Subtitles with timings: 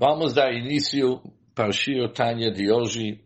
[0.00, 1.20] Vamos dar início
[1.56, 3.20] para o Shiro Tanya de hoje.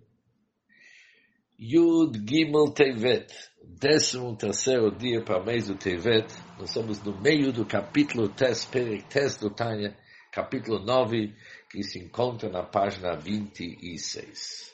[1.61, 3.31] Yud Gimel Tevet,
[3.63, 6.33] décimo terceiro dia para o mês do Tevet.
[6.58, 9.95] Nós estamos no meio do capítulo Tes, Perek Tes do Tanya,
[10.32, 11.37] capítulo 9,
[11.69, 14.73] que se encontra na página 26.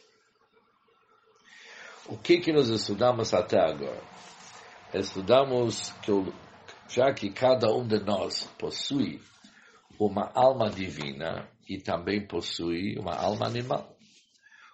[2.07, 4.01] O que que nós estudamos até agora?
[4.95, 6.13] Estudamos que
[6.89, 9.21] já que cada um de nós possui
[9.99, 13.97] uma alma divina e também possui uma alma animal.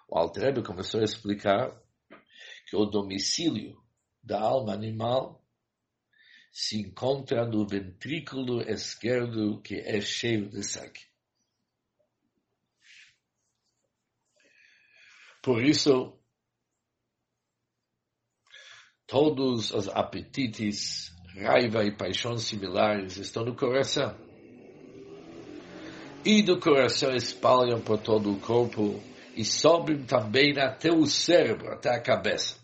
[0.07, 1.75] O Altrebe começou a explicar
[2.67, 3.77] que o domicílio
[4.23, 5.43] da alma animal
[6.51, 11.01] se encontra no ventrículo esquerdo que é cheio de sangue.
[15.43, 16.17] Por isso,
[19.05, 24.34] todos os apetites, raiva e paixões similares estão no coração
[26.25, 28.99] e do coração espalham por todo o corpo
[29.35, 32.57] e sobem também até o cérebro, até a cabeça.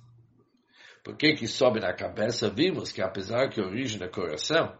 [1.03, 2.49] Por que que sobe na cabeça?
[2.49, 4.75] Vimos que apesar que a origem do coração,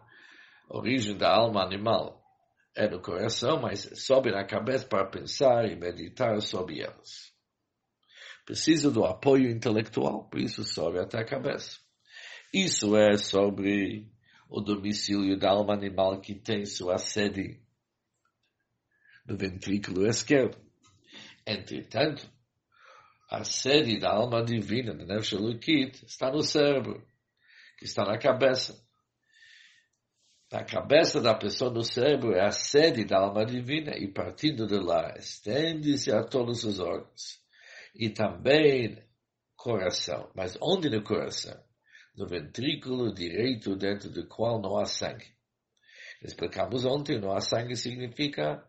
[0.67, 2.23] a origem da alma animal
[2.75, 7.31] é no coração, mas sobe na cabeça para pensar e meditar sobre elas.
[8.45, 11.77] Precisa do apoio intelectual, por isso sobe até a cabeça.
[12.51, 14.07] Isso é sobre
[14.49, 17.61] o domicílio da alma animal que tem sua sede
[19.25, 20.57] no ventrículo esquerdo.
[21.45, 22.29] Entretanto,
[23.29, 27.05] a sede da alma divina, da Nefesh Elokit, está no cérebro,
[27.77, 28.77] que está na cabeça.
[30.51, 34.77] A cabeça da pessoa no cérebro é a sede da alma divina e partindo de
[34.77, 37.39] lá estende-se a todos os órgãos.
[37.95, 39.01] E também
[39.55, 40.29] coração.
[40.35, 41.57] Mas onde no coração?
[42.17, 45.33] No ventrículo direito dentro do qual não há sangue.
[46.21, 48.61] Explicamos ontem, não há sangue significa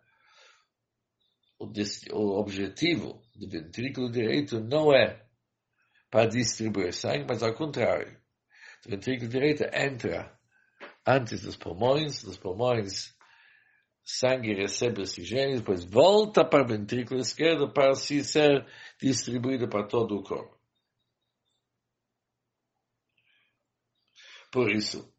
[2.13, 5.25] o, objetivo do ventrículo direito não é
[6.11, 8.21] para distribuir sangue, mas ao contrário.
[8.87, 10.39] O ventrículo direito entra
[11.07, 13.17] antes dos pulmões, dos pulmões
[14.05, 18.67] sangue recebe oxigênio, depois volta para o ventrículo esquerdo para se ser
[19.01, 20.61] distribuído para todo o corpo.
[24.51, 25.11] Por isso,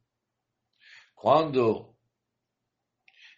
[1.16, 1.96] quando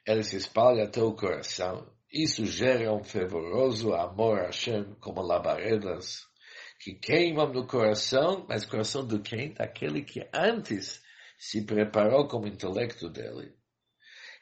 [0.05, 6.25] ele se espalha até o coração, isso gera um fervoroso amor a Hashem, como labaredas,
[6.79, 9.53] que queimam no coração, mas coração do quem?
[9.53, 11.03] Daquele que antes
[11.37, 13.53] se preparou como intelecto dele.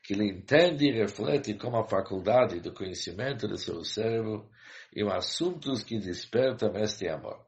[0.03, 4.47] Que ele entende e reflete como a faculdade do conhecimento do seu cérebro
[4.95, 7.44] e os assuntos que despertam este amor.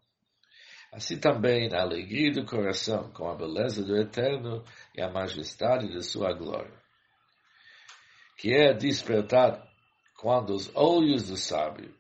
[0.91, 4.63] Assim também a alegria do coração com a beleza do Eterno
[4.95, 6.73] e a majestade de sua glória.
[8.37, 9.74] Que é despertado
[10.19, 11.93] quando os olhos do sábio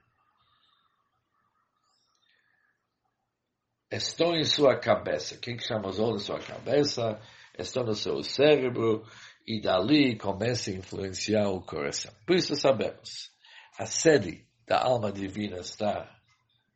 [3.91, 7.21] estão em sua cabeça, quem chama os olhos da sua cabeça,
[7.57, 9.05] estão no seu cérebro,
[9.47, 12.11] e dali começa a influenciar o coração.
[12.25, 13.31] Por isso sabemos,
[13.77, 16.11] a sede da alma divina está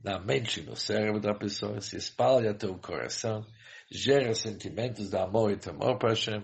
[0.04, 3.46] na mente, no cérebro da pessoa, se espalha até o coração,
[3.92, 6.44] gera sentimentos de amor e temor para Hashem,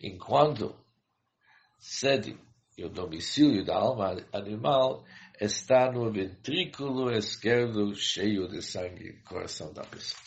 [0.00, 0.74] enquanto
[1.78, 2.38] sede
[2.80, 5.04] e o domicílio da alma animal
[5.38, 10.22] está no ventrículo esquerdo cheio de sangue, coração da pessoa.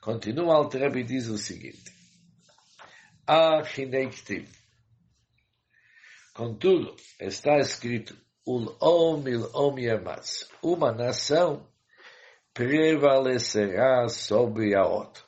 [0.00, 1.92] Continua Altrebe e diz o seguinte,
[3.26, 4.48] A Hinektiv.
[6.32, 8.16] Contudo, está escrito,
[8.46, 10.48] Ul-om il-om yamas.
[10.62, 11.68] Uma nação
[12.54, 15.24] prevalecerá sobre a outra.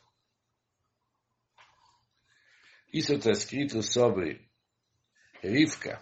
[2.93, 4.44] Isso está escrito sobre
[5.45, 6.01] Rivka,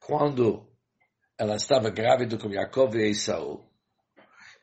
[0.00, 0.68] quando
[1.38, 3.64] ela estava grávida com Jacob e Esaú,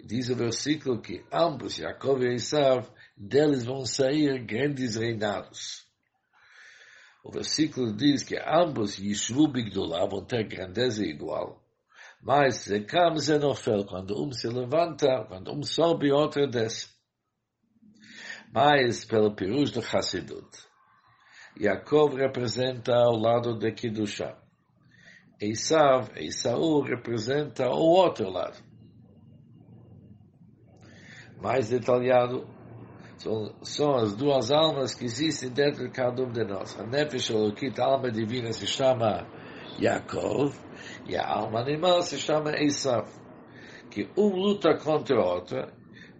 [0.03, 5.87] diz o versículo que ambos, Jacob e Esaú, deles vão sair grandes reinados.
[7.23, 11.63] O versículo diz que ambos, Yishvu Bigdullah, vão ter grandeza igual.
[12.21, 16.89] Mas Zekam Zenofel, quando um se levanta, quando um sobe, outro desce.
[18.51, 20.70] Mas pelo Pirush do Hassidut,
[21.59, 24.37] Yaakov representa ao lado de Kiddushah.
[25.39, 28.57] Esav, Esaú representa o outro lado.
[31.41, 32.47] Mais detalhado,
[33.17, 36.79] são, são, as duas almas que existem dentro de cada um de nós.
[36.79, 39.27] A Nefesh Elokit, a alma divina, se chama
[39.79, 40.55] Yaakov,
[41.07, 43.07] e a alma animal se chama Esav.
[43.89, 45.71] Que um luta contra o outro,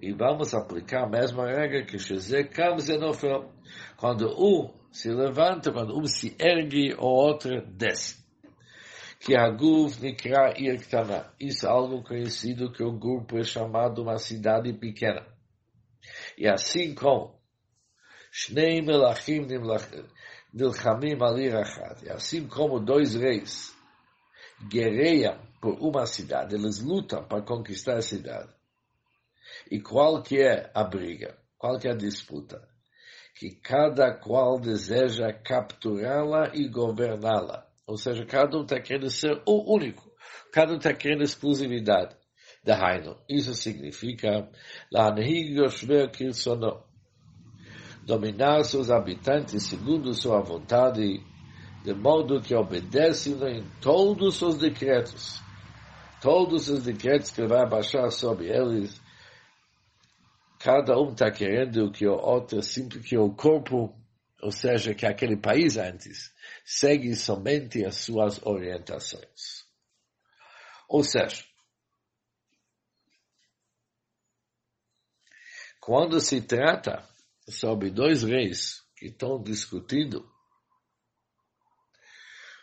[0.01, 3.51] e vamos aplicar a mesma regra que Shezek Kam Zenofel.
[3.97, 8.21] Quando um se levanta, quando um se ergue, o outro desce.
[9.19, 11.31] Que a Guf Nikra Irktana.
[11.39, 15.25] Isso é algo conhecido que o grupo é chamado uma cidade pequena.
[16.37, 17.39] E assim como
[18.31, 19.45] Shnei Melachim
[20.53, 21.49] Nilchamim Ali.
[22.03, 23.75] E assim como dois reis
[24.69, 28.51] guerreiam por uma cidade, eles lutam para conquistar a cidade.
[29.69, 31.37] E qual que é a briga?
[31.57, 32.70] Qual que é a disputa?
[33.35, 37.65] Que cada qual deseja capturá-la e governá-la.
[37.87, 40.11] Ou seja, cada um está querendo ser o único.
[40.51, 42.15] Cada um está querendo exclusividade.
[42.63, 43.17] Dahainu.
[43.27, 44.47] Isso significa
[48.05, 51.23] dominar seus habitantes segundo sua vontade,
[51.83, 55.41] de modo que obedecem em todos os decretos.
[56.21, 59.00] Todos os decretos que vai baixar sobre eles,
[60.63, 63.95] cada um está querendo que o outro, sempre que o corpo,
[64.41, 66.31] ou seja, que aquele país antes,
[66.63, 69.65] segue somente as suas orientações.
[70.87, 71.43] Ou seja,
[75.79, 77.07] quando se trata
[77.49, 80.29] sobre dois reis que estão discutindo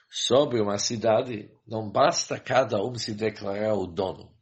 [0.09, 4.38] sobre uma cidade, não basta cada um se declarar o dono.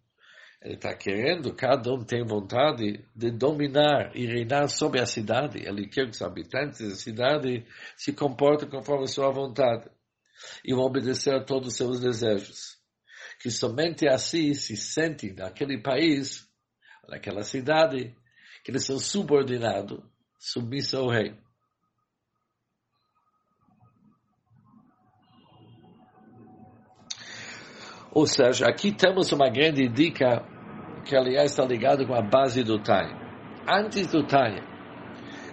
[0.63, 5.59] Ele está querendo, cada um tem vontade de dominar e reinar sobre a cidade.
[5.59, 7.65] Ele quer que os habitantes da cidade
[7.97, 9.89] se comportem conforme sua vontade
[10.65, 12.77] e vão obedecer a todos os seus desejos.
[13.41, 16.49] Que somente assim se sentem naquele país,
[17.09, 18.17] naquela cidade,
[18.65, 20.01] que eles são subordinados,
[20.39, 21.37] submissos ao rei.
[28.17, 30.43] Ou seja, aqui temos uma grande dica
[31.05, 33.15] que, aliás, está ligada com a base do Tânia.
[33.69, 34.65] Antes do Tânia,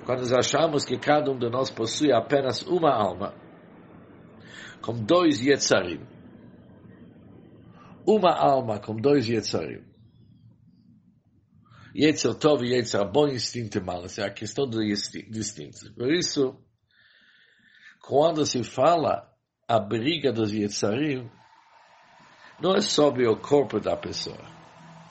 [0.06, 3.34] quando nós achamos que cada um de nós possui apenas uma alma,
[4.82, 6.08] com dois Yetzarim,
[8.08, 9.84] uma alma com dois Yetzarim,
[11.94, 15.94] Yetzer Tov e Yetzer bom instinto mal, essa é a questão do instinto.
[15.96, 16.56] Por isso,
[18.02, 19.30] quando se fala
[19.68, 21.30] a briga dos Yetzarim,
[22.64, 24.40] não é sobre o corpo da pessoa.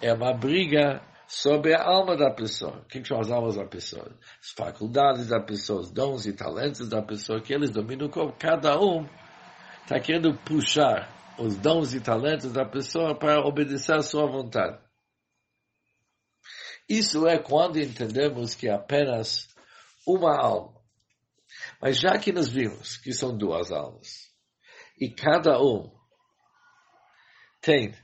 [0.00, 2.82] É uma briga sobre a alma da pessoa.
[2.88, 4.10] Que são as almas da pessoa?
[4.40, 8.34] As faculdades da pessoa, os dons e talentos da pessoa, que eles dominam o corpo.
[8.38, 9.06] Cada um
[9.82, 14.78] está querendo puxar os dons e talentos da pessoa para obedecer à sua vontade.
[16.88, 19.46] Isso é quando entendemos que é apenas
[20.06, 20.80] uma alma.
[21.82, 24.32] Mas já que nós vimos que são duas almas,
[24.98, 26.01] e cada um
[27.62, 27.94] tem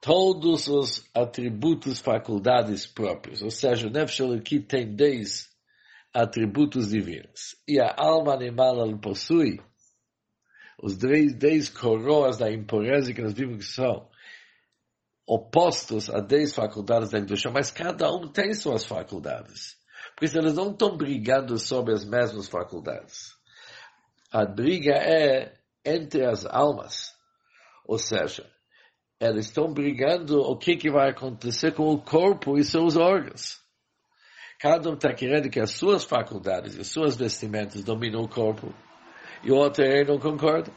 [0.00, 3.42] todos os atributos, faculdades próprios.
[3.42, 4.20] Ou seja, o Nefesh
[4.66, 5.48] tem dez
[6.12, 7.54] atributos divinos.
[7.68, 9.60] E a alma animal possui
[10.82, 14.08] os dez, dez coroas da impureza que nós vimos que são
[15.26, 19.76] opostos a dez faculdades da Kedusha, mas cada um tem suas faculdades.
[20.16, 23.34] Porque eles não estão brigando sobre as mesmas faculdades.
[24.30, 27.14] A briga é entre as almas.
[27.84, 28.50] Ou seja,
[29.20, 33.58] eles estão brigando o que, que vai acontecer com o corpo e seus órgãos.
[34.58, 38.74] Cada um está querendo que as suas faculdades e as suas vestimentas dominem o corpo.
[39.42, 40.70] E o outro não concorda.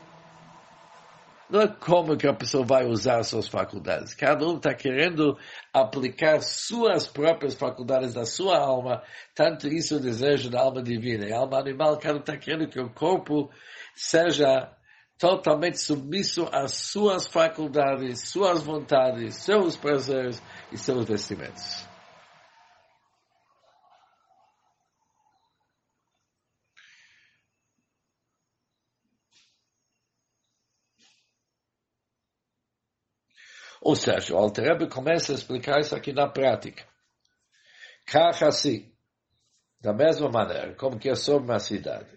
[1.50, 4.14] Não é como que a pessoa vai usar suas faculdades.
[4.14, 5.36] Cada um está querendo
[5.74, 9.02] aplicar suas próprias faculdades da sua alma.
[9.34, 11.26] Tanto isso é o desejo da alma divina.
[11.26, 13.50] E a alma animal, cada um está querendo que o corpo
[13.96, 14.72] seja
[15.20, 21.86] totalmente submisso às suas faculdades, suas vontades, seus prazeres e seus vestimentos.
[33.82, 36.88] Ou seja, o Alter começa a explicar isso aqui na prática.
[38.06, 38.92] Kach assim,
[39.82, 42.10] da mesma maneira, como que é sobre uma cidade.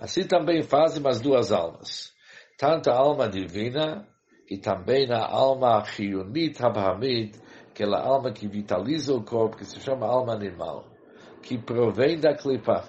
[0.00, 2.14] Assim também fazem as duas almas,
[2.56, 4.06] tanto a alma divina
[4.48, 7.36] e também a alma Chiyunit Abrahamit,
[7.68, 10.84] aquela alma que vitaliza o corpo, que se chama alma animal,
[11.42, 12.84] que provém da clipa.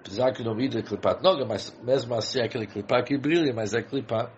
[0.00, 3.72] Apesar que não vira clipa noga, mas mesmo assim é aquele clipa que brilha, mas
[3.72, 4.30] é clipa.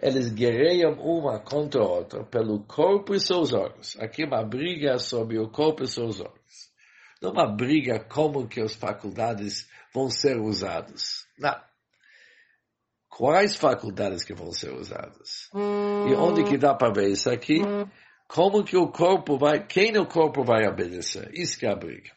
[0.00, 3.98] Eles guerreiam uma contra a outra pelo corpo e seus órgãos.
[3.98, 6.41] Aqui é uma briga sobre o corpo e seus órgãos.
[7.22, 11.24] Não é uma briga como que as faculdades vão ser usadas.
[11.38, 11.54] Não.
[13.08, 15.48] Quais faculdades que vão ser usadas?
[15.54, 17.60] E onde que dá para ver isso aqui?
[18.26, 21.30] Como que o corpo vai, quem o corpo vai obedecer?
[21.32, 22.10] Isso que é a briga.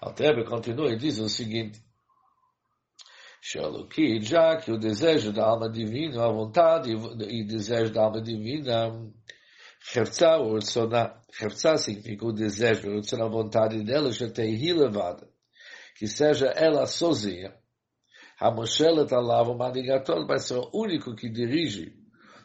[0.00, 1.80] Altrebe continua e diz o seguinte,
[3.40, 8.90] Shalokit, já que o desejo da alma divina, a vontade e desejo da alma divina,
[9.92, 15.28] Hertzá ou Rtsoná, Hertzá significa o desejo, a vontade dela, já tem levada,
[15.96, 17.54] que seja ela sozinha,
[18.40, 21.94] Hamoshelet alav o manigatot vai ser o único que dirige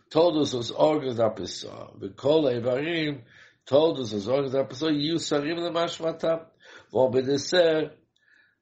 [0.09, 1.91] todos os órgãos da pessoa.
[1.97, 3.23] Bekol Evarim,
[3.65, 6.45] todos os órgãos da pessoa, e o Sarim Lemashmatam,
[6.91, 7.97] vão obedecer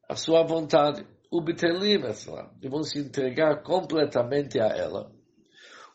[0.10, 1.06] a sua vontade.
[1.30, 2.00] O Betelim,
[2.62, 5.12] e vão se entregar completamente a ela.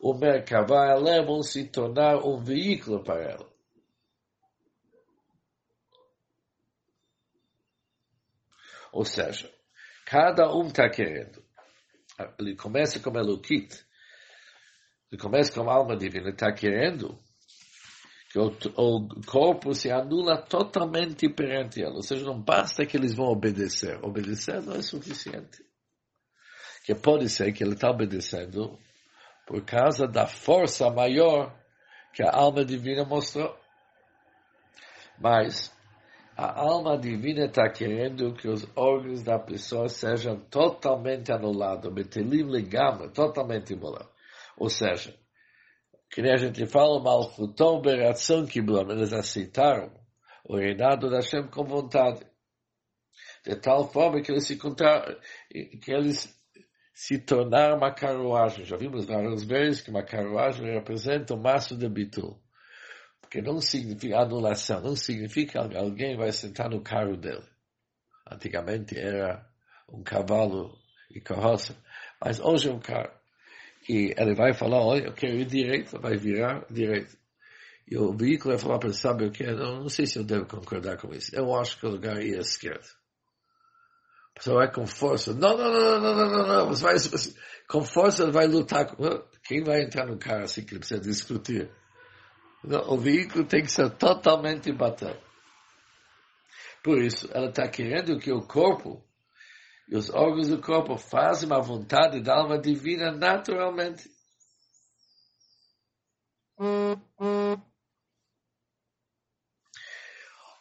[0.02, 3.48] O Merkavá, ela vão se tornar um veículo para ela.
[8.92, 9.48] Ou seja,
[10.04, 11.40] cada um está querendo.
[12.36, 13.72] Ele começa como Elokit,
[15.10, 17.16] ele começa como alma divina, está querendo
[18.28, 21.94] que o, o, corpo se anula totalmente perante ela.
[21.94, 24.04] Ou seja, não basta que eles vão obedecer.
[24.04, 25.64] Obedecer não é suficiente.
[26.84, 28.76] Que pode ser que ele está obedecendo
[29.46, 31.54] por causa da força maior
[32.12, 33.56] que a alma divina mostrou.
[35.18, 35.72] Mas
[36.36, 43.08] a alma divina está querendo que os órgãos da pessoa sejam totalmente anulados, betelim legama,
[43.08, 44.10] totalmente imolado.
[44.56, 45.14] Ou seja,
[46.10, 49.92] que nem a gente fala, Malchutom Beratzon Kiblam, eles aceitaram
[50.44, 52.26] o reinado da Hashem com vontade.
[53.44, 55.16] De tal forma que eles se encontraram,
[55.50, 56.41] que eles
[56.92, 58.64] se tornaram uma carruagem.
[58.64, 62.40] Já vimos várias vezes que uma carruagem representa o maço de Bitul.
[63.20, 67.44] Porque não significa anulação, não significa que alguém vai sentar no carro dele.
[68.30, 69.46] Antigamente era
[69.88, 70.76] um cavalo
[71.10, 71.76] e carroça,
[72.22, 73.22] mas hoje é um carro
[73.88, 77.16] e ele vai falar, olha, eu quero ir direito, vai virar direito.
[77.88, 79.42] E o veículo vai falar para ele, sabe o que?
[79.42, 81.34] Eu não sei se eu devo concordar com isso.
[81.34, 82.86] Eu acho que o lugar é esquerdo.
[84.34, 85.34] A pessoa vai com força.
[85.34, 86.68] Não, não, não, não, não, não, não.
[86.68, 86.96] Você vai,
[87.68, 88.86] com força vai lutar.
[89.44, 91.70] Quem vai entrar no carro assim que ele precisa discutir?
[92.64, 95.20] Não, o veículo tem que ser totalmente batado.
[96.82, 99.04] Por isso, ela está querendo que o corpo
[99.88, 104.10] e os órgãos do corpo fazem a vontade da alma divina naturalmente.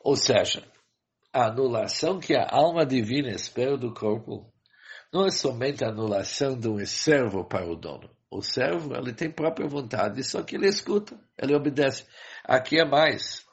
[0.03, 0.67] Ou seja,
[1.33, 4.51] a anulação que a alma divina espera do corpo
[5.13, 8.09] não é somente a anulação de um servo para o dono.
[8.29, 12.05] O servo, ele tem própria vontade, só que ele escuta, ele obedece.
[12.45, 13.45] Aqui é mais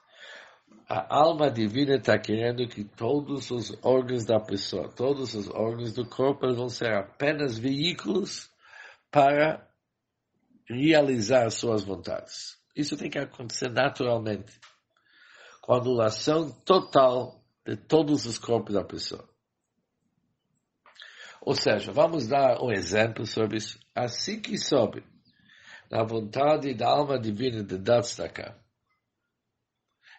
[0.88, 6.08] a alma divina está querendo que todos os órgãos da pessoa, todos os órgãos do
[6.08, 8.50] corpo vão ser apenas veículos
[9.10, 9.68] para
[10.66, 12.56] realizar suas vontades.
[12.74, 14.58] Isso tem que acontecer naturalmente,
[15.60, 17.37] com a anulação total
[17.68, 19.28] de todos os corpos da pessoa.
[21.42, 23.78] Ou seja, vamos dar um exemplo sobre isso.
[23.94, 25.04] Assim que sobe
[25.90, 28.58] na vontade da alma divina de Datstakah,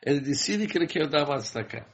[0.05, 1.87] ele decide que ele quer dar uma destaca.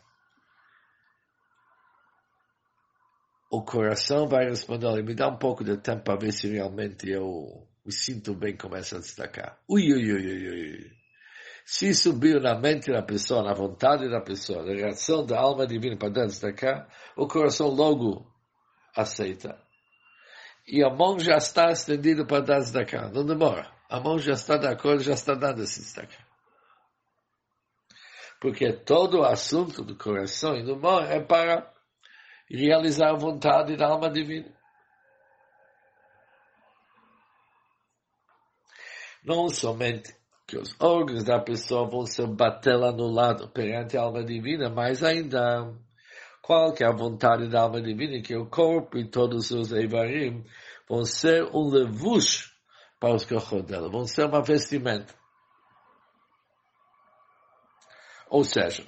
[3.50, 7.65] O coração vai responder, me dá um pouco de tempo para ver se realmente eu
[7.85, 9.57] me sinto bem com essa destacar.
[9.69, 11.04] Ui, ui, ui, ui, ui.
[11.65, 15.98] Se subiu na mente da pessoa, na vontade da pessoa, na reação da alma divina
[15.98, 18.31] para dar destacar, o coração logo
[18.95, 19.60] aceita.
[20.67, 23.12] E a mão já está estendida para dar destacar.
[23.12, 23.72] Não demora.
[23.89, 26.25] A mão já está de acordo, já está dando esse destacar
[28.45, 31.74] porque todo o assunto do coração e do amor é para
[32.48, 34.53] realizar a vontade da alma divina.
[39.24, 40.15] Não somente
[40.47, 45.73] que os órgãos da pessoa vão ser bater anulado perante a alma divina, mas ainda
[46.41, 50.45] qual que é a vontade da alma divina, que o corpo e todos os eivarim
[50.87, 52.53] vão ser um levush
[52.99, 55.13] para os corpos dela, vão ser uma vestimenta.
[58.29, 58.87] Ou seja,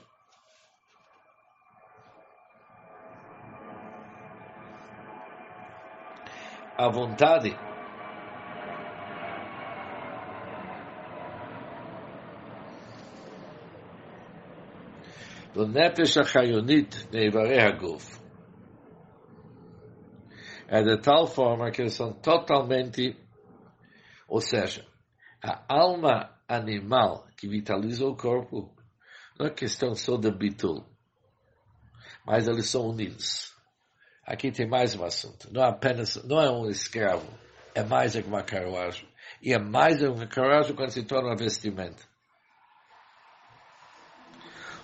[6.77, 7.57] a vontade
[15.65, 18.27] Nefesh HaChayonit Neivarei HaGuf
[20.67, 23.15] é de tal forma que eles são totalmente,
[24.27, 24.85] ou seja,
[25.41, 28.75] a alma animal que vitaliza o corpo
[29.39, 30.85] não é questão só de bitul,
[32.25, 33.55] mas eles são unidos.
[34.25, 35.47] Aqui tem mais um assunto.
[35.53, 37.25] Não é apenas, não é um escravo,
[37.73, 39.07] é mais do que uma carruagem.
[39.41, 42.05] E é mais do que uma carruagem quando se torna um vestimento.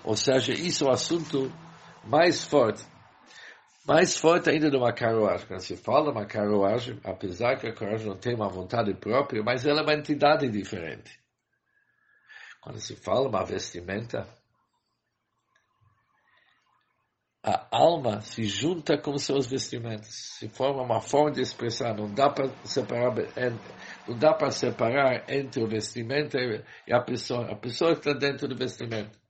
[0.03, 1.51] Ou seja, isso é o assunto
[2.03, 2.83] mais forte
[3.86, 5.45] Mais forte ainda de uma carruagem.
[5.45, 9.43] Quando se fala de uma carruagem, apesar que a carruagem não tem uma vontade própria,
[9.43, 11.19] mas ela é uma entidade diferente.
[12.62, 14.25] Quando se fala uma vestimenta,
[17.45, 21.93] a alma se junta com seus vestimentos, se forma uma forma de expressar.
[21.93, 23.13] Não dá para separar,
[24.07, 27.51] não dá para separar entre o vestimento e a pessoa.
[27.51, 29.22] A pessoa está dentro do vestimento.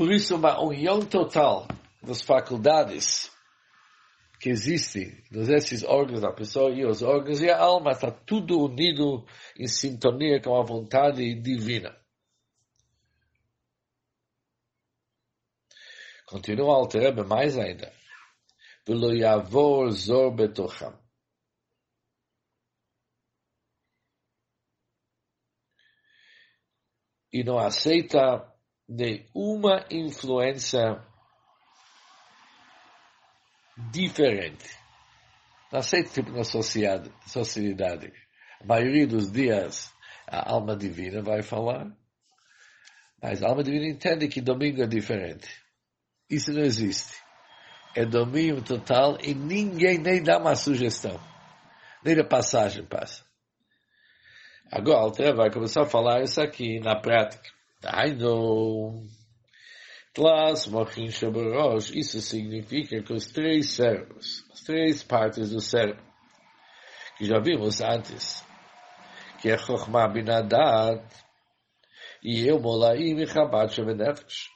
[0.00, 1.68] Por isso, uma união total
[2.02, 3.30] das faculdades
[4.40, 9.26] que existem, esses órgãos da pessoa e os órgãos e a alma, está tudo unido
[9.58, 11.94] em sintonia com a vontade divina.
[16.24, 17.92] Continua o Alter mais ainda.
[27.30, 28.49] E não aceita
[28.90, 31.00] nenhuma influência
[33.92, 34.68] diferente.
[35.72, 37.12] Não aceita tipo na sociedade.
[38.60, 39.94] A maioria dos dias
[40.26, 41.86] a alma divina vai falar,
[43.22, 45.48] mas a alma divina entende que domingo é diferente.
[46.28, 47.16] Isso não existe.
[47.94, 51.20] É domínio total e ninguém nem dá uma sugestão.
[52.04, 53.24] Nem a passagem passa.
[54.70, 57.59] Agora, o Alter vai começar a falar isso aqui na prática.
[57.84, 59.02] Ai, não.
[60.12, 66.02] Tlas mochin shabarosh, isso significa que os três cérebros, as três partes do cérebro,
[67.16, 68.44] que já vimos antes,
[69.40, 71.04] que é Chokhmah Binadat,
[72.22, 74.50] e eu Molaim e Chabad Shebenefesh,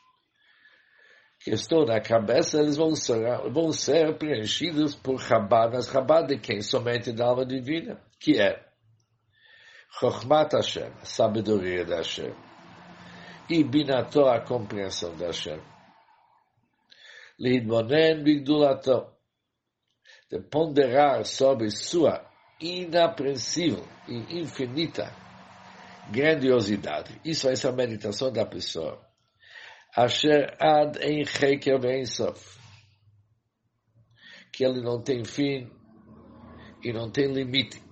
[1.41, 6.39] que estão na cabeça, eles vão ser, vão ser preenchidos por Chabad, mas Chabad de
[6.39, 6.61] quem?
[6.61, 8.61] Somente da alma divina, que é
[10.01, 12.35] Chokhmat Hashem, sabedoria da Hashem
[13.49, 15.61] e Binato, a compreensão da Hashem.
[17.39, 19.13] Lidmonen Bigdulato,
[20.31, 22.25] de ponderar sobre sua
[22.61, 25.13] inapreensível e infinita
[26.11, 27.21] grandiosidade.
[27.25, 29.05] Isso é a meditação da pessoa.
[29.97, 32.59] Asher ad em Heker Sof.
[34.53, 35.71] Que ele não tem fim
[36.83, 37.83] e não tem limite.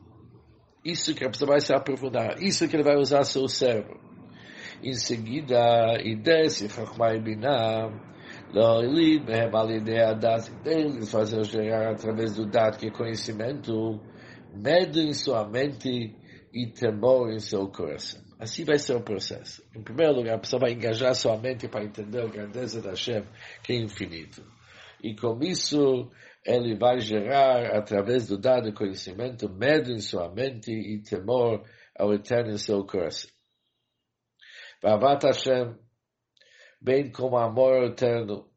[0.84, 2.40] Isso que a pessoa vai se aprofundar.
[2.42, 4.01] Isso que ele vai usar seu cérebro
[4.82, 7.90] em seguida, e desce Chachma e Binah,
[8.52, 14.00] Loilid, Mehem Alidei Adat, eles fazer gerar através do dado que é conhecimento,
[14.54, 16.14] medo em sua mente
[16.52, 18.20] e temor em seu coração.
[18.38, 19.62] Assim vai ser o processo.
[19.74, 23.24] Em primeiro lugar, a pessoa vai engajar sua mente para entender a grandeza da Hashem,
[23.62, 24.42] que é infinito.
[25.02, 26.10] E com isso,
[26.44, 31.62] ele vai gerar, através do dado conhecimento, medo em sua mente e temor
[31.96, 33.30] ao eterno em seu coração.
[34.81, 35.77] Vavat Hashem,
[36.81, 38.51] bem como amor eterno,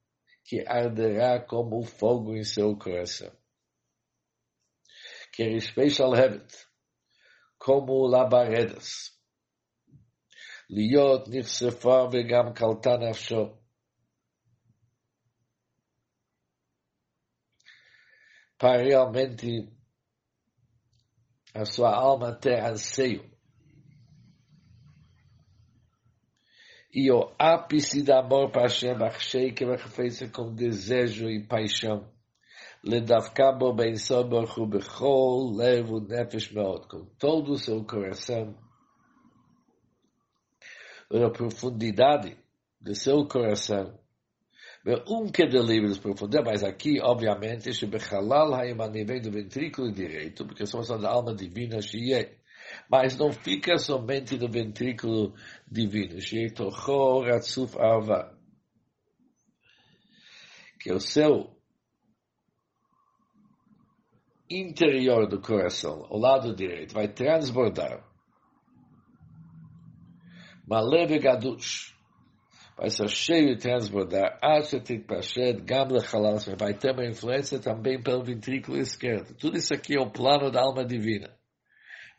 [0.45, 3.33] que arderá como fogo em seu coração.
[5.33, 6.47] Que special heaven,
[7.59, 9.21] como labaredas.
[10.73, 13.61] להיות נחשפה וגם קלטה נפשו.
[18.59, 19.49] Para realmente
[21.55, 23.25] a sua alma ter anseio
[26.95, 32.09] e o ápice do amor para Hashem, achei que ela fez com desejo e paixão.
[32.85, 38.55] לדווקא בו בין סוד ברוך הוא בכל לב ונפש מאוד, com todo o seu coração,
[41.11, 42.37] na profundidade
[42.81, 43.99] do seu coração,
[45.09, 50.65] um que de livros profundidade, mas aqui, obviamente, שבחלל הימני vem do ventrículo direito, porque
[50.65, 52.31] somos a alma divina, שיהיה
[52.90, 55.34] mas não fica somente no ventrículo
[55.70, 56.18] divino.
[60.80, 61.56] Que o seu
[64.50, 68.04] interior do coração, o lado direito, vai transbordar.
[70.68, 71.94] Maleve Gadush.
[72.78, 74.38] Vai ser cheio e transbordar.
[74.44, 76.46] Achetit Pashed, Gamle Chalas.
[76.60, 79.34] Vai ter uma influência também pelo ventrículo esquerdo.
[79.36, 81.35] Tudo isso aqui é o plano da alma divina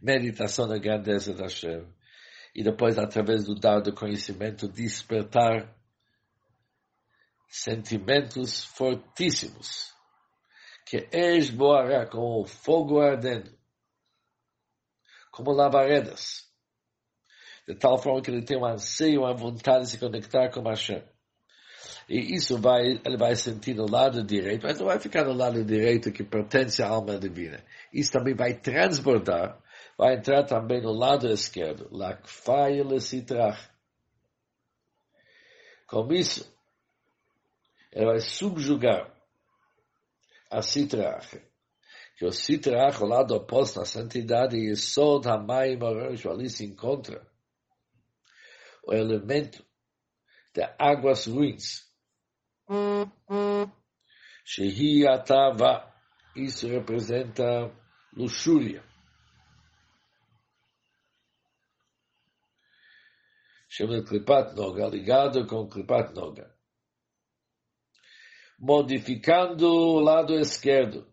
[0.00, 1.86] meditação da grandeza da Hashem.
[2.54, 5.74] E depois, através do dar do conhecimento, despertar
[7.48, 9.94] sentimentos fortíssimos.
[10.86, 13.50] Que esboará como fogo ardendo,
[15.32, 16.46] como lavaredas.
[17.66, 21.02] De tal forma que ele tem um anseio, uma vontade de se conectar com Hashem.
[22.08, 25.64] E isso vai, ele vai sentir no lado direito, mas não vai ficar no lado
[25.64, 27.64] direito que pertence à alma divina.
[27.92, 29.60] Isso também vai transbordar
[29.96, 31.88] vai entrar também no lado esquerdo.
[31.90, 33.70] Lakfai lesitrach.
[35.86, 36.44] Com isso,
[37.92, 39.14] ele vai subjugar
[40.50, 41.40] a Sitrach.
[42.16, 47.26] Que o Sitrach, o lado oposto à santidade, e Sod Hamayim Arosh, ali se encontra
[48.84, 49.64] o elemento
[50.54, 51.86] de águas ruins.
[54.44, 55.92] Shehi Atava,
[56.34, 57.70] isso representa
[58.14, 58.82] luxúria.
[63.76, 66.50] Chama Klipat Noga, ligado com Klipat Noga.
[68.58, 71.06] Modificando o lado esquerdo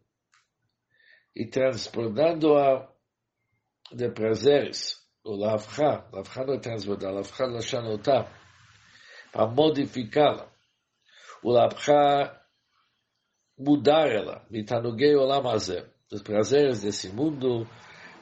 [1.36, 2.90] e transbordando-a
[3.92, 8.32] de prazeres, o Lavcha, Lavcha não é transbordar, Lavcha Lashanotá,
[9.34, 10.50] para modificá-la.
[11.44, 12.42] O Lavcha
[13.60, 17.68] mudar ela, Mitanugei Olam Hazeh, dos prazeres desse mundo,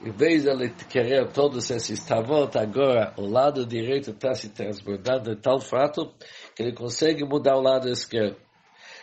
[0.03, 5.35] em vez de ele querer todos esses tavot, agora o lado direito está se transbordando
[5.35, 6.11] de tal fato
[6.55, 8.37] que ele consegue mudar o lado esquerdo.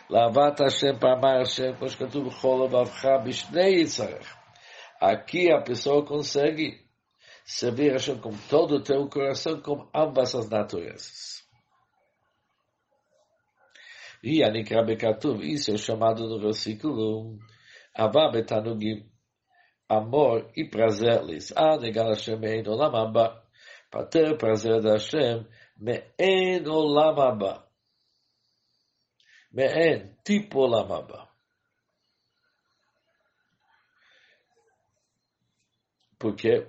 [0.09, 3.85] Lavat Hashem Pamar Hashem, como escatuv Cholov Avcha Bishnei.
[4.99, 6.81] Aqui a pessoa consegue
[7.45, 11.47] servir Hashem com todo o teu coração, com ambas as naturezas.
[14.21, 17.39] E Anikra Bekatuv, isso é chamado no versículo
[17.95, 19.08] Avá Betanugim,
[19.89, 21.51] amor e prazer lhes.
[21.55, 23.43] Ah, negar Hashem me'en olam haba,
[23.89, 25.45] para ter prazer da Hashem
[25.77, 27.67] me'en olam haba.
[29.51, 31.27] Me'en, tipo olam haba.
[36.19, 36.67] Porque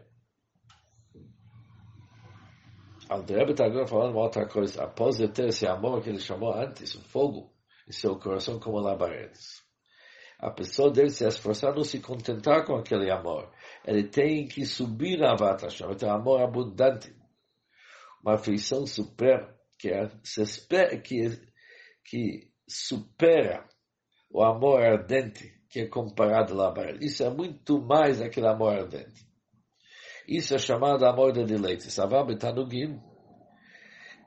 [3.10, 4.84] André está agora falando uma outra coisa.
[4.84, 7.52] Após de ter esse amor que ele chamou antes, o fogo
[7.88, 9.68] em seu coração como labaredas.
[10.40, 13.52] A pessoa deve se esforçar, não se contentar com aquele amor.
[13.84, 17.14] Ele tem que subir a Avat Hashem, um amor abundante.
[18.22, 20.08] Uma afeição suprema, que, é,
[20.98, 21.40] que,
[22.04, 23.66] que supera
[24.30, 27.06] o amor ardente que é comparado lá para ele.
[27.06, 29.26] Isso é muito mais aquele amor ardente.
[30.26, 31.90] Isso é chamado amor de deleite.
[31.90, 33.00] Savá betanugim,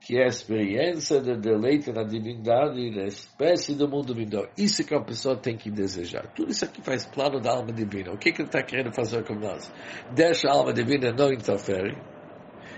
[0.04, 4.50] que é a experiência de deleite na divindade da espécie do mundo vindouro.
[4.58, 6.28] Isso que a pessoa tem que desejar.
[6.34, 8.12] Tudo isso aqui faz plano da alma divina.
[8.12, 9.72] O que, que ele está querendo fazer com nós?
[10.14, 11.98] Deixa a alma divina não interfere.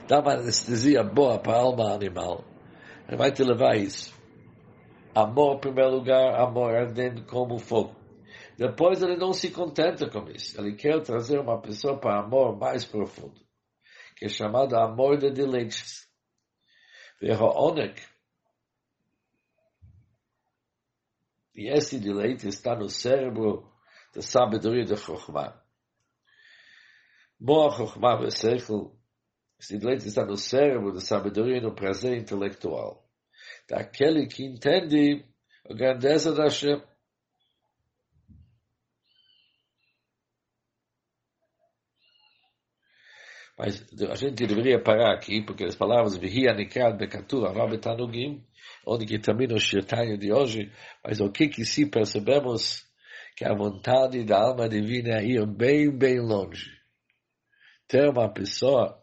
[0.07, 2.45] Dá uma anestesia boa para a alma animal.
[3.07, 4.13] Ele vai te levar a isso.
[5.15, 7.95] Amor, em primeiro lugar, amor ardendo como fogo.
[8.55, 10.61] Depois ele não se contenta com isso.
[10.61, 13.41] Ele quer trazer uma pessoa para amor mais profundo,
[14.15, 15.31] que é chamado amor de
[17.19, 18.01] wäre onek.
[21.55, 23.71] Die erste, die leite, ist dann aus Cerebro,
[24.13, 25.61] das Sabedori der Chochma.
[27.39, 28.91] Moa Chochma ve Sechel,
[29.57, 32.99] ist die leite, ist dann aus Cerebro, das Sabedori der Prazer intellektual.
[33.67, 35.23] Da Kelly Kintendi,
[35.63, 36.81] und gandesa da Shem,
[43.57, 48.43] Mas a gente deveria parar aqui, porque as palavras Vihia Nikad Bekatura Rabetanugim,
[48.85, 50.71] onde que termina o Shirtanya de hoje,
[51.03, 52.83] mas o que que se percebemos
[53.35, 56.71] que a vontade da alma divina é ir bem, bem longe.
[57.87, 59.01] Ter uma pessoa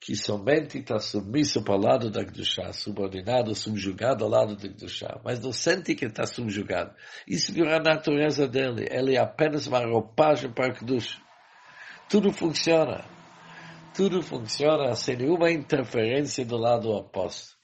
[0.00, 5.20] que somente está submisso para o lado da Kedushá, subordinado, subjugado ao lado da Kedushá,
[5.24, 6.94] mas não sente que está subjugado.
[7.26, 8.86] Isso virou a natureza dele.
[8.90, 11.27] Ele é apenas uma roupagem para a Kedushá.
[12.08, 13.04] Tudo funciona.
[13.94, 17.56] Tudo funciona sem nenhuma interferência do lado oposto.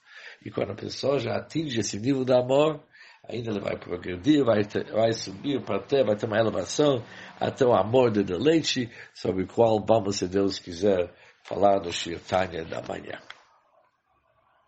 [0.45, 2.83] E quando a pessoa já atinge esse nível de amor,
[3.27, 7.03] ainda ele vai progredir, vai, ter, vai subir para ter, vai ter uma elevação
[7.39, 11.11] até o amor de deleite, sobre o qual vamos, se Deus quiser,
[11.43, 13.19] falar no Shirtanya da manhã.